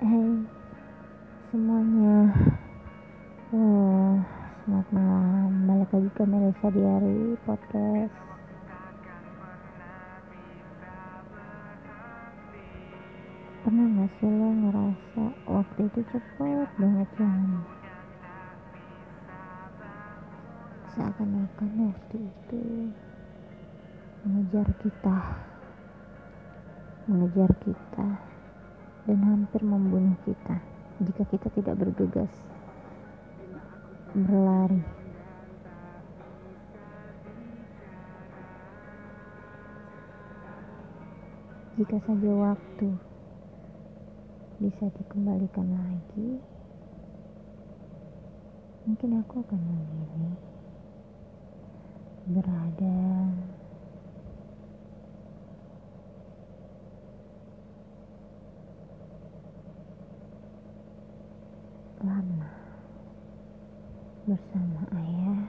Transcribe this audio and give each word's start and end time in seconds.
Hai 0.00 0.32
semuanya. 1.52 2.32
Uh, 3.52 4.16
Selamat 4.64 4.88
malam. 4.96 5.52
Balik 5.68 5.92
lagi 5.92 6.10
ke 6.16 6.24
Melisa 6.24 6.68
Diary 6.72 7.36
Podcast. 7.44 8.16
Pernah 13.60 13.86
gak 14.00 14.08
sih 14.16 14.32
lo 14.32 14.48
ngerasa 14.48 15.24
Waktu 15.44 15.80
itu 15.92 16.00
cepet 16.08 16.68
banget 16.80 17.08
jalan 17.20 17.60
Seakan-akan 20.96 21.92
waktu 21.92 22.16
itu 22.24 22.64
Mengejar 24.24 24.64
kita. 24.80 25.16
Mengejar 27.04 27.52
kita 27.60 28.29
dan 29.08 29.18
hampir 29.24 29.62
membunuh 29.64 30.16
kita 30.28 30.60
jika 31.00 31.24
kita 31.32 31.48
tidak 31.56 31.74
bergegas 31.80 32.32
berlari. 34.12 34.82
Jika 41.80 41.96
saja 42.04 42.30
waktu 42.36 42.88
bisa 44.60 44.84
dikembalikan 45.00 45.64
lagi, 45.72 46.36
mungkin 48.84 49.10
aku 49.24 49.40
akan 49.40 49.60
memilih 49.64 50.36
berada 52.28 53.00
bersama 64.30 64.86
ayah. 64.94 65.42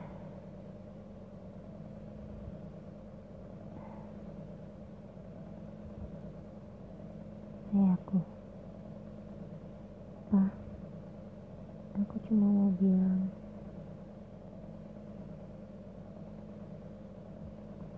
Ayahku 7.78 8.18
pak 10.34 10.52
aku 11.94 12.16
cuma 12.26 12.48
mau 12.50 12.72
bilang 12.82 13.30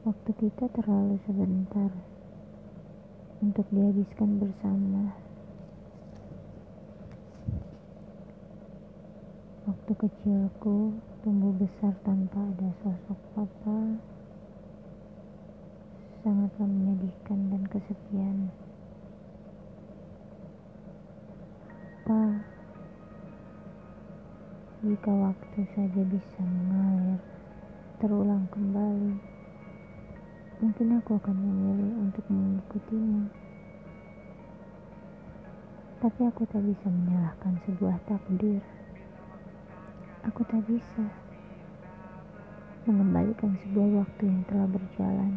waktu 0.03 0.29
kita 0.35 0.67
terlalu 0.67 1.15
sebentar 1.23 1.89
untuk 3.39 3.65
dihabiskan 3.71 4.35
bersama 4.35 5.15
Waktu 9.63 9.92
kecilku 10.03 10.99
tumbuh 11.23 11.55
besar 11.55 11.95
tanpa 12.03 12.35
ada 12.35 12.67
sosok 12.83 13.15
papa 13.31 13.95
sangatlah 16.19 16.67
menyedihkan 16.67 17.39
dan 17.47 17.63
kesepian. 17.71 18.51
Pa, 22.03 22.35
jika 24.83 25.07
waktu 25.07 25.59
saja 25.71 26.01
bisa 26.03 26.41
mengalir, 26.43 27.23
terulang 28.03 28.43
kembali, 28.51 29.15
mungkin 30.59 30.99
aku 30.99 31.15
akan 31.15 31.37
memilih 31.39 31.91
untuk 32.03 32.27
mengikutimu. 32.27 33.31
Tapi 36.03 36.21
aku 36.27 36.43
tak 36.51 36.59
bisa 36.59 36.91
menyalahkan 36.91 37.55
sebuah 37.63 37.95
takdir. 38.03 38.82
Aku 40.27 40.41
tak 40.47 40.63
bisa 40.67 41.03
mengembalikan 42.87 43.55
sebuah 43.63 44.03
waktu 44.03 44.23
yang 44.27 44.41
telah 44.47 44.67
berjalan. 44.71 45.33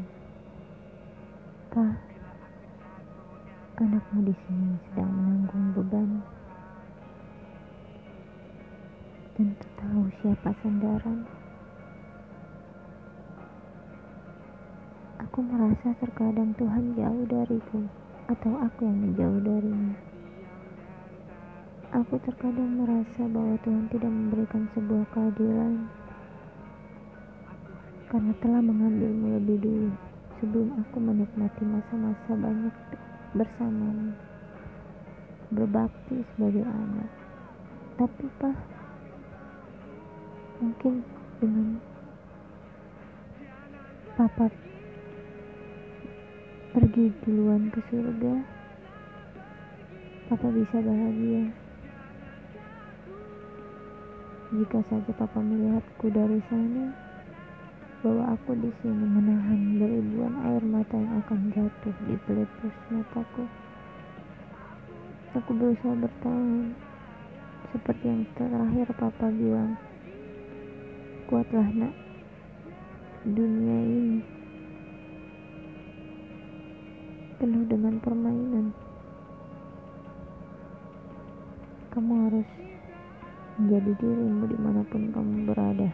Pa, 1.74 1.86
anakmu 3.82 4.30
di 4.30 4.34
sini 4.46 4.78
sedang 4.90 5.10
menanggung 5.10 5.74
beban 5.74 6.22
tak 9.36 9.72
tahu 9.76 10.08
siapa 10.16 10.48
sandaran. 10.64 11.28
Aku 15.20 15.44
merasa 15.44 15.92
terkadang 16.00 16.56
Tuhan 16.56 16.96
jauh 16.96 17.24
dariku 17.28 17.84
atau 18.32 18.52
aku 18.64 18.88
yang 18.88 18.96
menjauh 18.96 19.40
darinya. 19.44 20.15
Aku 21.94 22.18
terkadang 22.18 22.82
merasa 22.82 23.22
bahwa 23.30 23.54
Tuhan 23.62 23.86
tidak 23.94 24.10
memberikan 24.10 24.66
sebuah 24.74 25.06
keadilan 25.14 25.86
karena 28.10 28.32
telah 28.42 28.62
mengambilmu 28.62 29.38
lebih 29.38 29.58
dulu 29.62 29.90
sebelum 30.42 30.68
aku 30.82 30.96
menikmati 30.98 31.62
masa-masa 31.62 32.32
banyak 32.34 32.74
bersamamu. 33.38 34.10
Berbakti 35.54 36.26
sebagai 36.34 36.66
anak. 36.66 37.10
Tapi 37.94 38.24
pak 38.42 38.56
mungkin 40.58 41.06
dengan 41.38 41.78
papa 44.16 44.48
pergi 46.72 47.12
duluan 47.22 47.68
ke 47.68 47.80
surga 47.92 48.34
papa 50.32 50.48
bisa 50.48 50.80
bahagia 50.80 51.65
jika 54.56 54.80
saja 54.88 55.12
papa 55.12 55.36
melihatku 55.36 56.08
dari 56.08 56.40
sana, 56.48 56.88
bahwa 58.00 58.32
aku 58.32 58.56
di 58.56 58.72
sini 58.80 59.04
menahan 59.04 59.76
beribuan 59.76 60.34
air 60.48 60.64
mata 60.64 60.96
yang 60.96 61.20
akan 61.20 61.40
jatuh 61.52 61.96
di 62.08 62.16
pelipis 62.24 62.76
mataku. 62.88 63.44
Aku 65.36 65.50
berusaha 65.52 65.92
bertahan, 65.92 66.72
seperti 67.76 68.04
yang 68.08 68.24
terakhir 68.40 68.88
papa 68.96 69.28
bilang. 69.28 69.76
Kuatlah 71.28 71.68
nak, 71.76 71.94
dunia 73.26 73.78
ini 73.82 74.22
penuh 77.36 77.68
dengan 77.68 78.00
permainan. 78.00 78.72
Kamu 81.92 82.12
harus 82.28 82.48
menjadi 83.66 83.98
dirimu 83.98 84.46
di 84.46 84.54
mana 84.62 84.86
pun 84.86 85.10
kamu 85.10 85.50
berada. 85.50 85.90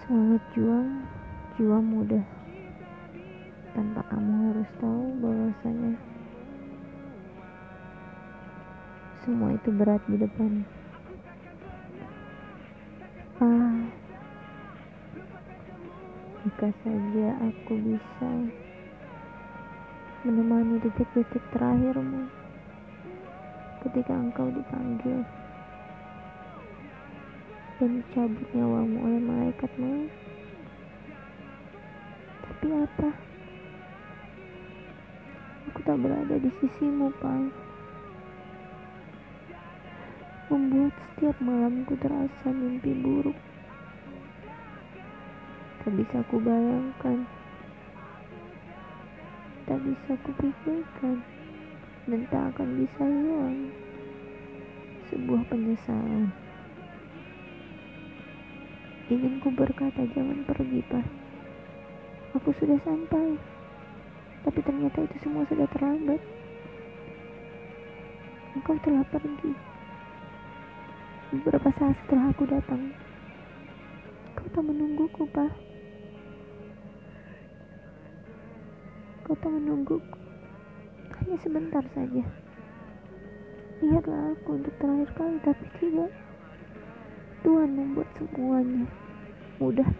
Semangat 0.00 0.40
juang, 0.56 1.04
jiwa 1.52 1.78
muda. 1.84 2.24
Tanpa 3.76 4.00
kamu 4.08 4.32
harus 4.48 4.70
tahu 4.80 5.04
bahwasanya 5.20 5.92
semua 9.20 9.52
itu 9.52 9.68
berat 9.76 10.00
di 10.08 10.16
depan. 10.16 10.64
Ah, 13.36 13.84
jika 16.40 16.72
saja 16.80 17.28
aku 17.52 17.72
bisa 17.84 18.30
menemani 20.24 20.80
detik-detik 20.80 21.44
terakhirmu 21.52 22.41
ketika 23.82 24.14
engkau 24.14 24.46
dipanggil 24.54 25.26
dan 27.82 27.98
dicabut 27.98 28.46
nyawamu 28.54 28.96
oleh 29.02 29.20
malaikat 29.26 29.72
maut. 29.74 30.12
Tapi 32.46 32.66
apa? 32.78 33.10
Aku 35.66 35.80
tak 35.82 35.98
berada 35.98 36.38
di 36.38 36.50
sisimu, 36.62 37.10
Pak. 37.18 37.50
Membuat 40.46 40.94
setiap 40.94 41.36
malamku 41.42 41.98
terasa 41.98 42.54
mimpi 42.54 42.94
buruk. 42.94 43.34
Tak 45.82 45.90
bisa 45.98 46.22
ku 46.30 46.38
bayangkan. 46.38 47.26
Tak 49.66 49.78
bisa 49.82 50.10
ku 50.22 50.30
pikirkan 50.38 51.18
dan 52.06 52.20
tak 52.30 52.54
akan 52.54 52.68
bisa 52.78 53.02
hilang 53.02 53.81
sebuah 55.12 55.44
penyesalan. 55.52 56.32
Ingin 59.12 59.44
ku 59.44 59.52
berkata 59.52 60.08
jangan 60.16 60.40
pergi 60.48 60.80
pak. 60.88 61.04
Aku 62.40 62.48
sudah 62.56 62.80
sampai. 62.80 63.36
Tapi 64.40 64.58
ternyata 64.64 65.04
itu 65.04 65.16
semua 65.20 65.44
sudah 65.52 65.68
terlambat. 65.68 66.16
Engkau 68.56 68.72
telah 68.80 69.04
pergi. 69.12 69.52
Beberapa 71.36 71.68
saat 71.76 71.96
setelah 72.00 72.32
aku 72.32 72.48
datang 72.48 72.96
kau 74.32 74.48
tak 74.48 74.64
menungguku 74.64 75.28
pak. 75.28 75.52
Kau 79.28 79.36
tak 79.36 79.52
menungguku. 79.52 80.16
Hanya 81.20 81.36
sebentar 81.36 81.84
saja 81.92 82.24
lihatlah 83.82 84.38
aku 84.38 84.62
untuk 84.62 84.74
terakhir 84.78 85.10
kali 85.18 85.36
tapi 85.42 85.66
tidak. 85.82 86.10
Tuhan 87.42 87.70
membuat 87.74 88.06
semuanya 88.14 88.86
mudah. 89.58 89.90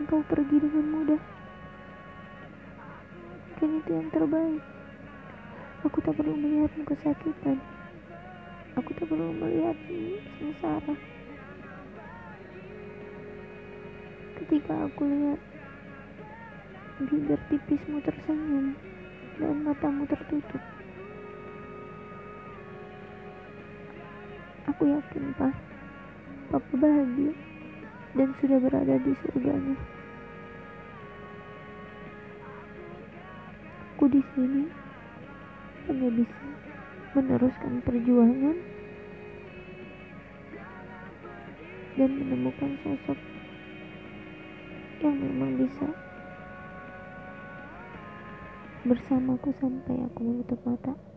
Engkau 0.00 0.24
pergi 0.24 0.56
dengan 0.56 0.86
mudah. 0.88 1.20
Mungkin 3.52 3.84
itu 3.84 3.90
yang 3.92 4.08
terbaik. 4.08 4.64
Aku 5.84 5.98
tak 6.00 6.16
perlu 6.16 6.32
melihatmu 6.32 6.82
kesakitan. 6.88 7.60
Aku 8.80 8.88
tak 8.96 9.04
perlu 9.04 9.28
melihatmu 9.36 10.16
sengsara. 10.40 10.94
Ketika 14.40 14.74
aku 14.88 15.02
lihat 15.04 15.40
bibir 17.04 17.40
tipismu 17.52 18.00
tersenyum 18.00 18.72
dan 19.36 19.54
matamu 19.60 20.08
tertutup 20.08 20.62
Aku 24.68 24.84
yakin, 24.84 25.32
Pak. 25.40 25.54
Papa 26.52 26.74
bahagia 26.76 27.32
dan 28.12 28.28
sudah 28.36 28.60
berada 28.60 29.00
di 29.00 29.12
surganya. 29.24 29.76
Aku 33.96 34.12
di 34.12 34.20
sini 34.36 34.68
hanya 35.88 36.08
bisa 36.12 36.44
meneruskan 37.16 37.80
perjuangan 37.80 38.56
dan 41.98 42.10
menemukan 42.14 42.70
sosok 42.84 43.18
yang 45.02 45.16
memang 45.18 45.58
bisa 45.58 45.88
bersamaku 48.86 49.50
sampai 49.58 49.96
aku 50.06 50.20
menutup 50.22 50.60
mata. 50.62 51.07